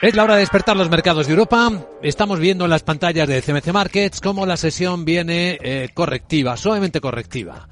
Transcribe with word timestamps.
Es 0.00 0.14
la 0.14 0.22
hora 0.22 0.34
de 0.34 0.40
despertar 0.40 0.76
los 0.76 0.88
mercados 0.88 1.26
de 1.26 1.32
Europa. 1.32 1.72
Estamos 2.02 2.38
viendo 2.38 2.62
en 2.62 2.70
las 2.70 2.84
pantallas 2.84 3.26
de 3.26 3.42
CMC 3.42 3.72
Markets 3.72 4.20
cómo 4.20 4.46
la 4.46 4.56
sesión 4.56 5.04
viene 5.04 5.58
eh, 5.60 5.88
correctiva, 5.92 6.56
suavemente 6.56 7.00
correctiva. 7.00 7.68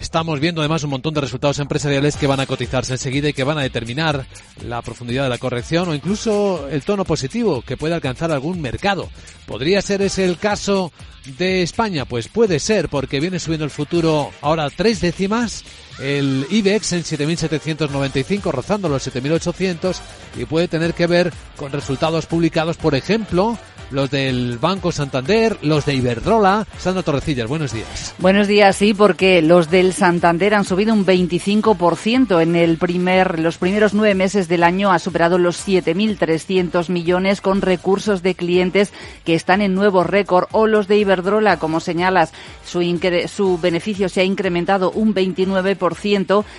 Estamos 0.00 0.40
viendo 0.40 0.62
además 0.62 0.84
un 0.84 0.90
montón 0.90 1.12
de 1.12 1.20
resultados 1.20 1.58
empresariales 1.58 2.16
que 2.16 2.26
van 2.26 2.40
a 2.40 2.46
cotizarse 2.46 2.94
enseguida 2.94 3.28
y 3.28 3.32
que 3.34 3.44
van 3.44 3.58
a 3.58 3.62
determinar 3.62 4.24
la 4.64 4.80
profundidad 4.80 5.24
de 5.24 5.28
la 5.28 5.36
corrección 5.36 5.90
o 5.90 5.94
incluso 5.94 6.66
el 6.70 6.82
tono 6.82 7.04
positivo 7.04 7.60
que 7.60 7.76
puede 7.76 7.94
alcanzar 7.94 8.32
algún 8.32 8.62
mercado. 8.62 9.10
¿Podría 9.44 9.82
ser 9.82 10.00
ese 10.00 10.24
el 10.24 10.38
caso 10.38 10.92
de 11.36 11.60
España? 11.60 12.06
Pues 12.06 12.28
puede 12.28 12.58
ser 12.58 12.88
porque 12.88 13.20
viene 13.20 13.38
subiendo 13.38 13.66
el 13.66 13.70
futuro 13.70 14.30
ahora 14.40 14.70
tres 14.70 15.02
décimas 15.02 15.62
el 16.00 16.46
IBEX 16.50 16.92
en 16.92 17.02
7.795, 17.02 18.50
rozando 18.50 18.88
los 18.88 19.06
7.800 19.06 19.96
y 20.36 20.44
puede 20.44 20.68
tener 20.68 20.94
que 20.94 21.06
ver 21.06 21.32
con 21.56 21.72
resultados 21.72 22.26
publicados, 22.26 22.76
por 22.76 22.94
ejemplo, 22.94 23.58
los 23.90 24.10
del 24.10 24.58
Banco 24.58 24.92
Santander, 24.92 25.56
los 25.62 25.84
de 25.84 25.94
Iberdrola. 25.94 26.66
Sandra 26.78 27.02
Torrecillas, 27.02 27.48
buenos 27.48 27.72
días. 27.72 28.14
Buenos 28.18 28.46
días, 28.46 28.76
sí, 28.76 28.94
porque 28.94 29.42
los 29.42 29.70
del 29.70 29.92
Santander 29.92 30.54
han 30.54 30.64
subido 30.64 30.94
un 30.94 31.04
25% 31.04 32.40
en 32.40 32.56
el 32.56 32.78
primer, 32.78 33.40
los 33.40 33.58
primeros 33.58 33.94
nueve 33.94 34.14
meses 34.14 34.48
del 34.48 34.62
año, 34.62 34.92
ha 34.92 34.98
superado 34.98 35.38
los 35.38 35.66
7.300 35.66 36.88
millones 36.88 37.40
con 37.40 37.62
recursos 37.62 38.22
de 38.22 38.34
clientes 38.34 38.92
que 39.24 39.34
están 39.34 39.60
en 39.60 39.74
nuevo 39.74 40.04
récord, 40.04 40.46
o 40.52 40.66
los 40.66 40.86
de 40.88 40.98
Iberdrola, 40.98 41.58
como 41.58 41.80
señalas, 41.80 42.32
su, 42.64 42.80
su 43.28 43.58
beneficio 43.58 44.08
se 44.08 44.20
ha 44.20 44.24
incrementado 44.24 44.90
un 44.92 45.14
29% 45.14 45.89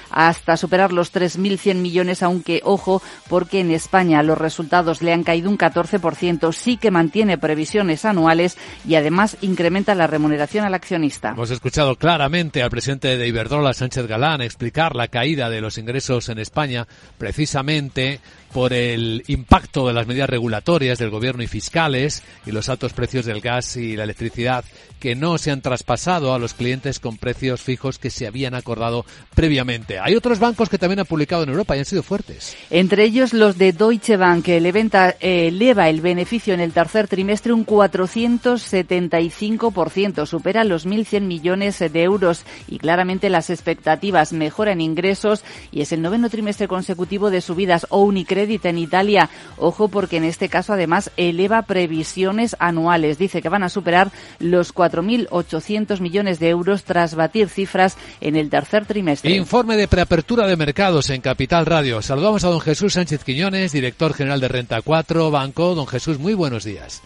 hasta 0.09 0.57
superar 0.57 0.91
los 0.91 1.13
3.100 1.13 1.75
millones, 1.75 2.23
aunque 2.23 2.61
ojo, 2.63 3.01
porque 3.29 3.59
en 3.59 3.71
España 3.71 4.23
los 4.23 4.37
resultados 4.37 5.01
le 5.01 5.13
han 5.13 5.23
caído 5.23 5.49
un 5.49 5.57
14%, 5.57 6.51
sí 6.53 6.77
que 6.77 6.91
mantiene 6.91 7.11
tiene 7.11 7.37
previsiones 7.37 8.03
anuales 8.05 8.57
y 8.87 8.95
además 8.95 9.37
incrementa 9.41 9.93
la 9.93 10.07
remuneración 10.07 10.65
al 10.65 10.73
accionista. 10.73 11.29
Hemos 11.29 11.51
escuchado 11.51 11.95
claramente 11.95 12.63
al 12.63 12.71
presidente 12.71 13.17
de 13.17 13.27
Iberdrola, 13.27 13.73
Sánchez 13.73 14.07
Galán, 14.07 14.41
explicar 14.41 14.95
la 14.95 15.07
caída 15.07 15.49
de 15.49 15.61
los 15.61 15.77
ingresos 15.77 16.29
en 16.29 16.39
España 16.39 16.87
precisamente 17.19 18.21
por 18.53 18.73
el 18.73 19.23
impacto 19.27 19.87
de 19.87 19.93
las 19.93 20.07
medidas 20.07 20.29
regulatorias 20.29 20.99
del 20.99 21.09
gobierno 21.09 21.43
y 21.43 21.47
fiscales 21.47 22.23
y 22.45 22.51
los 22.51 22.69
altos 22.69 22.93
precios 22.93 23.25
del 23.25 23.39
gas 23.39 23.77
y 23.77 23.95
la 23.95 24.03
electricidad 24.03 24.65
que 24.99 25.15
no 25.15 25.37
se 25.37 25.51
han 25.51 25.61
traspasado 25.61 26.33
a 26.33 26.39
los 26.39 26.53
clientes 26.53 26.99
con 26.99 27.17
precios 27.17 27.61
fijos 27.61 27.97
que 27.97 28.09
se 28.09 28.27
habían 28.27 28.53
acordado 28.53 29.05
previamente. 29.33 29.97
Hay 29.99 30.15
otros 30.15 30.39
bancos 30.39 30.69
que 30.69 30.77
también 30.77 30.99
han 30.99 31.05
publicado 31.05 31.43
en 31.43 31.49
Europa 31.49 31.75
y 31.75 31.79
han 31.79 31.85
sido 31.85 32.03
fuertes. 32.03 32.55
Entre 32.69 33.03
ellos 33.03 33.33
los 33.33 33.57
de 33.57 33.73
Deutsche 33.73 34.15
Bank, 34.17 34.45
que 34.45 34.57
eleva 34.57 35.89
el 35.89 36.01
beneficio 36.01 36.53
en 36.53 36.59
el 36.59 36.73
tercer 36.73 37.07
trimestre 37.07 37.53
un 37.53 37.65
475%, 37.65 40.25
supera 40.25 40.63
los 40.63 40.85
1.100 40.85 41.21
millones 41.21 41.79
de 41.79 42.03
euros 42.03 42.45
y 42.67 42.77
claramente 42.77 43.29
las 43.29 43.49
expectativas 43.49 44.33
mejoran 44.33 44.81
ingresos 44.81 45.45
y 45.71 45.81
es 45.81 45.91
el 45.91 46.01
noveno 46.01 46.27
trimestre 46.29 46.67
consecutivo 46.67 47.29
de 47.29 47.41
subidas 47.41 47.85
o 47.89 48.03
Unicredit 48.03 48.65
en 48.65 48.77
Italia. 48.77 49.29
Ojo 49.57 49.87
porque 49.87 50.17
en 50.17 50.25
este 50.25 50.49
caso 50.49 50.73
además 50.73 51.09
eleva 51.17 51.61
previsiones 51.63 52.55
anuales. 52.59 53.17
Dice 53.17 53.41
que 53.41 53.49
van 53.49 53.63
a 53.63 53.69
superar 53.69 54.11
los 54.39 54.75
4.800 54.75 55.99
millones 55.99 56.39
de 56.39 56.49
euros 56.49 56.83
tras 56.83 57.15
batir 57.15 57.49
cifras 57.49 57.97
en 58.19 58.35
el 58.35 58.49
tercer 58.49 58.85
trimestre. 58.85 59.00
Informe 59.23 59.77
de 59.77 59.87
preapertura 59.87 60.45
de 60.45 60.55
mercados 60.55 61.09
en 61.09 61.21
Capital 61.21 61.65
Radio. 61.65 62.01
Saludamos 62.01 62.43
a 62.43 62.49
don 62.49 62.61
Jesús 62.61 62.93
Sánchez 62.93 63.23
Quiñones, 63.23 63.71
director 63.71 64.13
general 64.13 64.39
de 64.39 64.47
Renta 64.47 64.81
4 64.81 65.31
Banco. 65.31 65.73
Don 65.73 65.87
Jesús, 65.87 66.19
muy 66.19 66.35
buenos 66.35 66.63
días. 66.63 67.01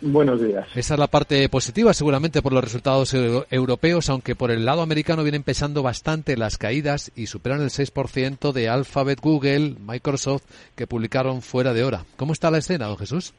Buenos 0.00 0.42
días. 0.42 0.66
Esa 0.74 0.94
es 0.94 1.00
la 1.00 1.06
parte 1.06 1.48
positiva, 1.48 1.94
seguramente 1.94 2.42
por 2.42 2.52
los 2.52 2.64
resultados 2.64 3.14
europeos, 3.14 4.10
aunque 4.10 4.34
por 4.34 4.50
el 4.50 4.64
lado 4.64 4.82
americano 4.82 5.22
vienen 5.22 5.42
pesando 5.42 5.82
bastante 5.82 6.36
las 6.36 6.58
caídas 6.58 7.12
y 7.14 7.28
superan 7.28 7.62
el 7.62 7.70
6% 7.70 8.52
de 8.52 8.68
Alphabet, 8.68 9.20
Google, 9.20 9.76
Microsoft, 9.80 10.42
que 10.74 10.86
publicaron 10.86 11.42
fuera 11.42 11.72
de 11.72 11.84
hora. 11.84 12.04
¿Cómo 12.16 12.32
está 12.32 12.50
la 12.50 12.58
escena, 12.58 12.86
don 12.86 12.98
Jesús? 12.98 13.32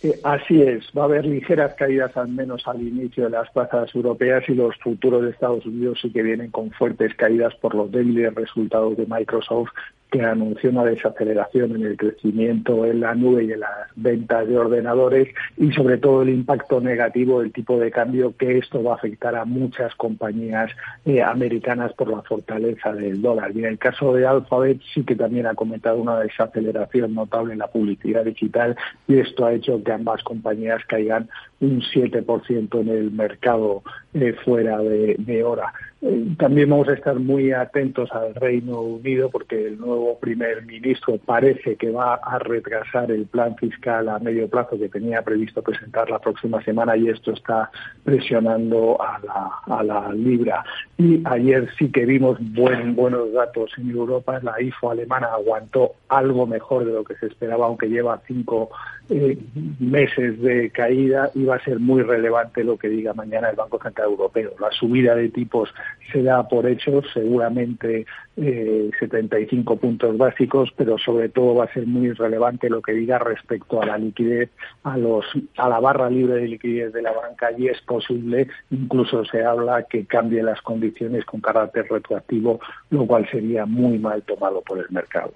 Eh, 0.00 0.20
así 0.22 0.62
es, 0.62 0.84
va 0.96 1.02
a 1.02 1.04
haber 1.06 1.26
ligeras 1.26 1.74
caídas 1.74 2.16
al 2.16 2.28
menos 2.28 2.68
al 2.68 2.80
inicio 2.80 3.24
de 3.24 3.30
las 3.30 3.50
plazas 3.50 3.92
europeas 3.92 4.44
y 4.48 4.54
los 4.54 4.76
futuros 4.76 5.22
de 5.22 5.30
Estados 5.30 5.66
Unidos 5.66 5.98
sí 6.00 6.12
que 6.12 6.22
vienen 6.22 6.52
con 6.52 6.70
fuertes 6.70 7.14
caídas 7.16 7.54
por 7.56 7.74
los 7.74 7.90
débiles 7.90 8.32
resultados 8.32 8.96
de 8.96 9.06
Microsoft 9.06 9.70
que 10.10 10.22
anunció 10.22 10.70
una 10.70 10.84
desaceleración 10.84 11.76
en 11.76 11.84
el 11.84 11.96
crecimiento 11.96 12.86
en 12.86 13.00
la 13.00 13.14
nube 13.14 13.44
y 13.44 13.52
en 13.52 13.60
las 13.60 13.88
ventas 13.96 14.48
de 14.48 14.56
ordenadores 14.56 15.28
y 15.56 15.70
sobre 15.72 15.98
todo 15.98 16.22
el 16.22 16.30
impacto 16.30 16.80
negativo 16.80 17.40
del 17.40 17.52
tipo 17.52 17.78
de 17.78 17.90
cambio 17.90 18.34
que 18.36 18.58
esto 18.58 18.82
va 18.82 18.92
a 18.92 18.96
afectar 18.96 19.36
a 19.36 19.44
muchas 19.44 19.94
compañías 19.96 20.70
eh, 21.04 21.22
americanas 21.22 21.92
por 21.92 22.08
la 22.08 22.22
fortaleza 22.22 22.92
del 22.92 23.20
dólar. 23.20 23.52
Y 23.54 23.60
en 23.60 23.66
el 23.66 23.78
caso 23.78 24.14
de 24.14 24.26
Alphabet 24.26 24.80
sí 24.94 25.04
que 25.04 25.16
también 25.16 25.46
ha 25.46 25.54
comentado 25.54 25.98
una 25.98 26.18
desaceleración 26.20 27.14
notable 27.14 27.52
en 27.52 27.58
la 27.58 27.68
publicidad 27.68 28.24
digital 28.24 28.76
y 29.06 29.18
esto 29.18 29.46
ha 29.46 29.52
hecho 29.52 29.82
que 29.82 29.92
ambas 29.92 30.22
compañías 30.22 30.84
caigan 30.86 31.28
un 31.60 31.80
7% 31.80 32.80
en 32.80 32.88
el 32.88 33.10
mercado 33.10 33.82
eh, 34.14 34.34
fuera 34.44 34.78
de 34.78 35.44
hora. 35.44 35.72
Eh, 36.00 36.36
también 36.38 36.70
vamos 36.70 36.88
a 36.88 36.92
estar 36.92 37.18
muy 37.18 37.50
atentos 37.50 38.08
al 38.12 38.32
Reino 38.36 38.80
Unido 38.80 39.30
porque 39.30 39.66
el 39.66 39.80
nuevo 39.80 40.16
primer 40.20 40.64
ministro 40.64 41.18
parece 41.18 41.74
que 41.74 41.90
va 41.90 42.14
a 42.14 42.38
retrasar 42.38 43.10
el 43.10 43.26
plan 43.26 43.56
fiscal 43.56 44.08
a 44.08 44.20
medio 44.20 44.48
plazo 44.48 44.78
que 44.78 44.88
tenía 44.88 45.22
previsto 45.22 45.60
presentar 45.60 46.08
la 46.08 46.20
próxima 46.20 46.62
semana 46.62 46.96
y 46.96 47.08
esto 47.08 47.32
está 47.32 47.70
presionando 48.04 48.96
a 49.02 49.18
la, 49.18 49.76
a 49.76 49.82
la 49.82 50.12
libra. 50.12 50.64
Y 50.98 51.20
ayer 51.24 51.68
sí 51.76 51.90
que 51.90 52.06
vimos 52.06 52.38
buen, 52.54 52.94
buenos 52.94 53.32
datos 53.32 53.72
en 53.76 53.90
Europa. 53.90 54.38
La 54.40 54.60
IFO 54.62 54.92
alemana 54.92 55.26
aguantó 55.32 55.94
algo 56.08 56.46
mejor 56.46 56.84
de 56.84 56.92
lo 56.92 57.02
que 57.02 57.16
se 57.16 57.26
esperaba, 57.26 57.66
aunque 57.66 57.88
lleva 57.88 58.22
cinco 58.24 58.70
eh, 59.10 59.38
meses 59.78 60.40
de 60.42 60.70
caída 60.70 61.30
y 61.34 61.44
va 61.44 61.56
a 61.56 61.64
ser 61.64 61.78
muy 61.80 62.02
relevante 62.02 62.62
lo 62.62 62.76
que 62.76 62.88
diga 62.88 63.14
mañana 63.14 63.50
el 63.50 63.56
Banco 63.56 63.78
Central 63.82 64.08
Europeo. 64.08 64.52
La 64.60 64.70
subida 64.70 65.14
de 65.14 65.30
tipos 65.30 65.72
se 66.12 66.22
da 66.22 66.46
por 66.46 66.66
hecho, 66.66 67.02
seguramente 67.14 68.06
eh, 68.36 68.90
75 69.00 69.76
puntos 69.76 70.16
básicos, 70.16 70.70
pero 70.76 70.96
sobre 70.98 71.28
todo 71.28 71.56
va 71.56 71.64
a 71.64 71.72
ser 71.72 71.86
muy 71.86 72.12
relevante 72.12 72.70
lo 72.70 72.82
que 72.82 72.92
diga 72.92 73.18
respecto 73.18 73.82
a 73.82 73.86
la 73.86 73.98
liquidez, 73.98 74.50
a, 74.84 74.96
los, 74.96 75.24
a 75.56 75.68
la 75.68 75.80
barra 75.80 76.08
libre 76.08 76.34
de 76.34 76.48
liquidez 76.48 76.92
de 76.92 77.02
la 77.02 77.12
banca 77.12 77.50
y 77.56 77.68
es 77.68 77.80
posible, 77.82 78.48
incluso 78.70 79.24
se 79.24 79.44
habla 79.44 79.84
que 79.84 80.06
cambie 80.06 80.42
las 80.42 80.60
condiciones 80.62 81.24
con 81.24 81.40
carácter 81.40 81.86
retroactivo, 81.90 82.60
lo 82.90 83.06
cual 83.06 83.28
sería 83.30 83.66
muy 83.66 83.98
mal 83.98 84.22
tomado 84.22 84.60
por 84.62 84.78
el 84.78 84.86
mercado. 84.90 85.32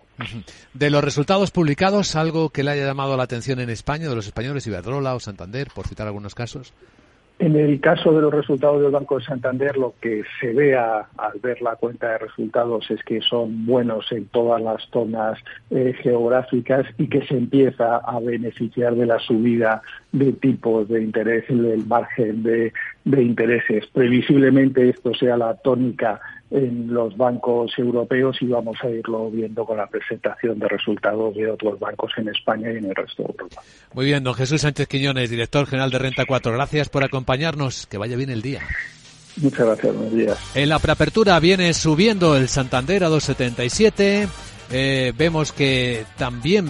De 0.72 0.90
los 0.90 1.02
resultados 1.02 1.50
publicados, 1.50 2.14
algo 2.14 2.50
que 2.50 2.62
le 2.62 2.72
haya 2.72 2.86
llamado 2.86 3.16
la 3.16 3.24
atención 3.24 3.58
en 3.62 3.70
España, 3.70 4.08
de 4.08 4.14
los 4.14 4.26
españoles, 4.26 4.66
Iberdrola 4.66 5.14
o 5.14 5.20
Santander, 5.20 5.68
por 5.74 5.86
citar 5.86 6.06
algunos 6.06 6.34
casos. 6.34 6.74
En 7.38 7.56
el 7.56 7.80
caso 7.80 8.12
de 8.12 8.22
los 8.22 8.32
resultados 8.32 8.80
del 8.80 8.92
Banco 8.92 9.18
de 9.18 9.24
Santander, 9.24 9.76
lo 9.76 9.94
que 10.00 10.22
se 10.40 10.52
ve 10.52 10.76
al 10.76 11.04
ver 11.42 11.60
la 11.60 11.74
cuenta 11.74 12.10
de 12.10 12.18
resultados 12.18 12.88
es 12.88 13.02
que 13.02 13.20
son 13.20 13.66
buenos 13.66 14.12
en 14.12 14.26
todas 14.26 14.62
las 14.62 14.80
zonas 14.92 15.40
eh, 15.70 15.92
geográficas 16.02 16.86
y 16.98 17.08
que 17.08 17.26
se 17.26 17.36
empieza 17.36 17.96
a 17.96 18.20
beneficiar 18.20 18.94
de 18.94 19.06
la 19.06 19.18
subida 19.18 19.82
de 20.12 20.32
tipos 20.34 20.88
de 20.88 21.02
interés 21.02 21.44
en 21.48 21.64
el 21.64 21.84
margen 21.84 22.44
de 22.44 22.72
intereses. 23.04 23.86
Previsiblemente 23.92 24.90
esto 24.90 25.12
sea 25.14 25.36
la 25.36 25.54
tónica 25.54 26.20
en 26.52 26.92
los 26.92 27.16
bancos 27.16 27.72
europeos 27.78 28.36
y 28.40 28.46
vamos 28.46 28.76
a 28.82 28.90
irlo 28.90 29.30
viendo 29.30 29.64
con 29.64 29.78
la 29.78 29.86
presentación 29.86 30.58
de 30.58 30.68
resultados 30.68 31.34
de 31.34 31.50
otros 31.50 31.80
bancos 31.80 32.12
en 32.18 32.28
España 32.28 32.70
y 32.72 32.76
en 32.76 32.84
el 32.84 32.94
resto 32.94 33.22
de 33.22 33.30
Europa. 33.30 33.62
Muy 33.94 34.04
bien, 34.04 34.22
don 34.22 34.34
Jesús 34.34 34.60
Sánchez 34.60 34.86
Quiñones, 34.86 35.30
director 35.30 35.66
general 35.66 35.90
de 35.90 35.98
Renta 35.98 36.24
4. 36.26 36.52
Gracias 36.52 36.88
por 36.90 37.04
acompañarnos. 37.04 37.86
Que 37.86 37.96
vaya 37.98 38.16
bien 38.16 38.30
el 38.30 38.42
día. 38.42 38.60
Muchas 39.40 39.66
gracias, 39.66 39.94
buenos 39.94 40.14
días. 40.14 40.56
En 40.56 40.68
la 40.68 40.78
preapertura 40.78 41.40
viene 41.40 41.72
subiendo 41.72 42.36
el 42.36 42.48
Santander 42.48 43.04
a 43.04 43.08
2,77. 43.08 44.28
Eh, 44.70 45.12
vemos 45.16 45.52
que 45.52 46.04
también 46.18 46.68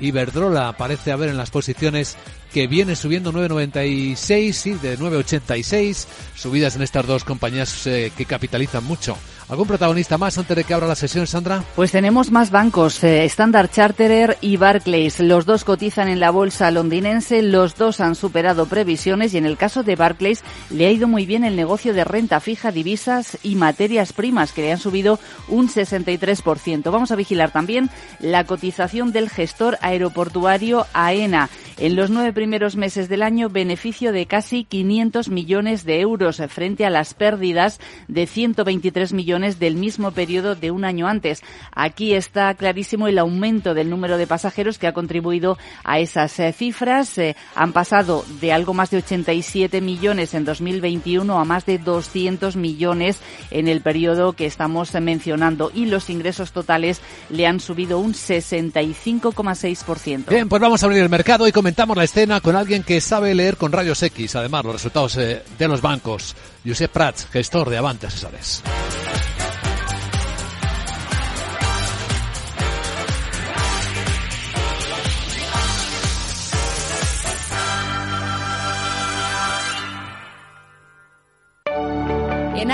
Iberdrola 0.00 0.74
parece 0.76 1.12
haber 1.12 1.30
en 1.30 1.36
las 1.36 1.50
posiciones 1.50 2.16
que 2.52 2.66
viene 2.66 2.96
subiendo 2.96 3.32
9,96, 3.32 4.52
sí, 4.52 4.72
de 4.74 4.98
9,86, 4.98 6.06
subidas 6.34 6.76
en 6.76 6.82
estas 6.82 7.06
dos 7.06 7.24
compañías 7.24 7.86
eh, 7.86 8.12
que 8.16 8.24
capitalizan 8.24 8.84
mucho 8.84 9.16
¿Algún 9.48 9.68
protagonista 9.68 10.18
más 10.18 10.36
antes 10.38 10.56
de 10.56 10.64
que 10.64 10.74
abra 10.74 10.88
la 10.88 10.96
sesión, 10.96 11.24
Sandra? 11.28 11.62
Pues 11.76 11.92
tenemos 11.92 12.32
más 12.32 12.50
bancos, 12.50 13.04
eh, 13.04 13.24
Standard 13.26 13.70
Charterer 13.70 14.38
y 14.40 14.56
Barclays. 14.56 15.20
Los 15.20 15.46
dos 15.46 15.62
cotizan 15.62 16.08
en 16.08 16.18
la 16.18 16.30
bolsa 16.30 16.72
londinense, 16.72 17.42
los 17.42 17.76
dos 17.76 18.00
han 18.00 18.16
superado 18.16 18.66
previsiones 18.66 19.34
y 19.34 19.38
en 19.38 19.46
el 19.46 19.56
caso 19.56 19.84
de 19.84 19.94
Barclays 19.94 20.42
le 20.70 20.86
ha 20.86 20.90
ido 20.90 21.06
muy 21.06 21.26
bien 21.26 21.44
el 21.44 21.54
negocio 21.54 21.94
de 21.94 22.02
renta 22.02 22.40
fija, 22.40 22.72
divisas 22.72 23.38
y 23.44 23.54
materias 23.54 24.12
primas, 24.12 24.50
que 24.50 24.62
le 24.62 24.72
han 24.72 24.78
subido 24.78 25.20
un 25.46 25.68
63%. 25.68 26.90
Vamos 26.90 27.12
a 27.12 27.16
vigilar 27.16 27.52
también 27.52 27.88
la 28.18 28.42
cotización 28.42 29.12
del 29.12 29.30
gestor 29.30 29.78
aeroportuario 29.80 30.88
AENA. 30.92 31.50
En 31.78 31.94
los 31.94 32.08
nueve 32.08 32.32
primeros 32.32 32.74
meses 32.74 33.10
del 33.10 33.22
año, 33.22 33.50
beneficio 33.50 34.10
de 34.10 34.24
casi 34.24 34.64
500 34.64 35.28
millones 35.28 35.84
de 35.84 36.00
euros 36.00 36.40
frente 36.48 36.86
a 36.86 36.90
las 36.90 37.12
pérdidas 37.12 37.80
de 38.08 38.26
123 38.26 39.12
millones 39.12 39.58
del 39.58 39.74
mismo 39.74 40.12
periodo 40.12 40.54
de 40.54 40.70
un 40.70 40.86
año 40.86 41.06
antes. 41.06 41.42
Aquí 41.74 42.14
está 42.14 42.54
clarísimo 42.54 43.08
el 43.08 43.18
aumento 43.18 43.74
del 43.74 43.90
número 43.90 44.16
de 44.16 44.26
pasajeros 44.26 44.78
que 44.78 44.86
ha 44.86 44.94
contribuido 44.94 45.58
a 45.84 45.98
esas 45.98 46.40
eh, 46.40 46.54
cifras. 46.54 47.18
Eh, 47.18 47.36
han 47.54 47.74
pasado 47.74 48.24
de 48.40 48.54
algo 48.54 48.72
más 48.72 48.88
de 48.88 48.96
87 48.96 49.82
millones 49.82 50.32
en 50.32 50.46
2021 50.46 51.38
a 51.38 51.44
más 51.44 51.66
de 51.66 51.76
200 51.76 52.56
millones 52.56 53.20
en 53.50 53.68
el 53.68 53.82
periodo 53.82 54.32
que 54.32 54.46
estamos 54.46 54.94
mencionando 54.94 55.70
y 55.74 55.84
los 55.84 56.08
ingresos 56.08 56.52
totales 56.52 57.02
le 57.28 57.46
han 57.46 57.60
subido 57.60 57.98
un 57.98 58.14
65,6%. 58.14 60.30
Bien, 60.30 60.48
pues 60.48 60.62
vamos 60.62 60.82
a 60.82 60.86
abrir 60.86 61.02
el 61.02 61.10
mercado 61.10 61.46
y 61.46 61.52
comentamos 61.66 61.96
la 61.96 62.04
escena 62.04 62.40
con 62.40 62.54
alguien 62.54 62.84
que 62.84 63.00
sabe 63.00 63.34
leer 63.34 63.56
con 63.56 63.72
rayos 63.72 64.00
X, 64.00 64.36
además, 64.36 64.64
los 64.64 64.74
resultados 64.74 65.16
eh, 65.16 65.42
de 65.58 65.66
los 65.66 65.80
bancos. 65.80 66.36
Josep 66.64 66.92
Prats, 66.92 67.26
gestor 67.26 67.70
de 67.70 67.76
Avante 67.76 68.06
Asesores. 68.06 68.62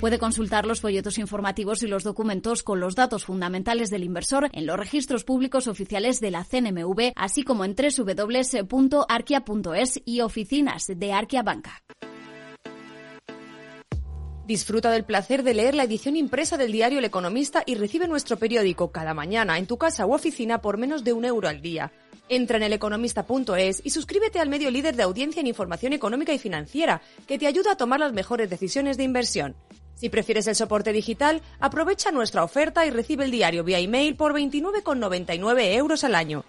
Puede 0.00 0.18
consultar 0.18 0.64
los 0.64 0.80
folletos 0.80 1.18
informativos 1.18 1.82
y 1.82 1.86
los 1.86 2.04
documentos 2.04 2.62
con 2.62 2.80
los 2.80 2.94
datos 2.94 3.26
fundamentales 3.26 3.90
del 3.90 4.02
inversor 4.02 4.48
en 4.54 4.64
los 4.64 4.78
registros 4.78 5.24
públicos 5.24 5.66
oficiales 5.66 6.20
de 6.20 6.30
la 6.30 6.42
CNMV, 6.42 7.12
así 7.16 7.42
como 7.42 7.66
en 7.66 7.76
www.arquia.es 7.76 8.70
y 10.06 10.22
oficinas 10.22 10.86
de 10.86 11.12
Arquia 11.12 11.42
Banca. 11.42 11.82
Disfruta 14.46 14.90
del 14.90 15.04
placer 15.04 15.42
de 15.42 15.52
leer 15.52 15.74
la 15.74 15.84
edición 15.84 16.16
impresa 16.16 16.56
del 16.56 16.72
diario 16.72 16.98
El 16.98 17.04
Economista 17.04 17.62
y 17.66 17.74
recibe 17.74 18.08
nuestro 18.08 18.38
periódico 18.38 18.90
cada 18.90 19.12
mañana 19.12 19.58
en 19.58 19.66
tu 19.66 19.76
casa 19.76 20.06
u 20.06 20.14
oficina 20.14 20.62
por 20.62 20.78
menos 20.78 21.04
de 21.04 21.12
un 21.12 21.26
euro 21.26 21.46
al 21.46 21.60
día. 21.60 21.92
Entra 22.30 22.56
en 22.56 22.62
eleconomista.es 22.62 23.82
y 23.84 23.90
suscríbete 23.90 24.38
al 24.38 24.48
medio 24.48 24.70
líder 24.70 24.96
de 24.96 25.02
audiencia 25.02 25.40
en 25.40 25.46
información 25.46 25.92
económica 25.92 26.32
y 26.32 26.38
financiera, 26.38 27.02
que 27.26 27.38
te 27.38 27.46
ayuda 27.46 27.72
a 27.72 27.76
tomar 27.76 28.00
las 28.00 28.14
mejores 28.14 28.48
decisiones 28.48 28.96
de 28.96 29.04
inversión. 29.04 29.56
Si 30.00 30.08
prefieres 30.08 30.46
el 30.46 30.56
soporte 30.56 30.94
digital, 30.94 31.42
aprovecha 31.58 32.10
nuestra 32.10 32.42
oferta 32.42 32.86
y 32.86 32.90
recibe 32.90 33.26
el 33.26 33.30
diario 33.30 33.64
vía 33.64 33.80
email 33.80 34.16
por 34.16 34.32
29,99 34.32 35.74
euros 35.74 36.04
al 36.04 36.14
año. 36.14 36.42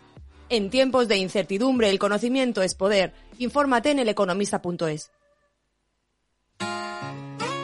En 0.48 0.70
tiempos 0.70 1.10
de 1.10 1.18
incertidumbre, 1.18 1.90
el 1.90 2.00
conocimiento 2.00 2.62
es 2.62 2.76
poder. 2.76 3.14
Infórmate 3.40 3.92
en 3.92 4.00
eleconomista.es. 4.00 5.12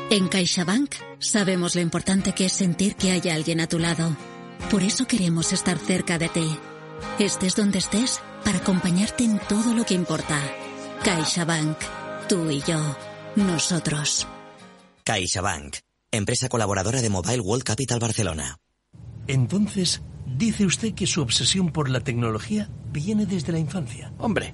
En 0.09 0.27
CaixaBank 0.27 0.93
sabemos 1.19 1.75
lo 1.75 1.81
importante 1.81 2.33
que 2.33 2.47
es 2.47 2.51
sentir 2.51 2.97
que 2.97 3.11
hay 3.11 3.29
alguien 3.29 3.61
a 3.61 3.67
tu 3.67 3.79
lado. 3.79 4.13
Por 4.69 4.83
eso 4.83 5.07
queremos 5.07 5.53
estar 5.53 5.77
cerca 5.77 6.17
de 6.17 6.27
ti. 6.27 6.59
Estés 7.17 7.55
donde 7.55 7.77
estés 7.79 8.19
para 8.43 8.57
acompañarte 8.57 9.23
en 9.23 9.39
todo 9.39 9.73
lo 9.73 9.85
que 9.85 9.93
importa. 9.93 10.37
CaixaBank. 11.05 11.77
Tú 12.27 12.49
y 12.49 12.61
yo. 12.63 12.77
Nosotros. 13.37 14.27
CaixaBank, 15.07 15.77
empresa 16.11 16.49
colaboradora 16.49 17.01
de 17.01 17.09
Mobile 17.09 17.39
World 17.39 17.63
Capital 17.63 17.97
Barcelona. 17.97 18.57
Entonces, 19.27 20.01
dice 20.25 20.65
usted 20.65 20.95
que 20.95 21.07
su 21.07 21.21
obsesión 21.21 21.71
por 21.71 21.89
la 21.89 22.01
tecnología 22.01 22.69
viene 22.91 23.25
desde 23.25 23.53
la 23.53 23.59
infancia. 23.59 24.11
Hombre, 24.17 24.53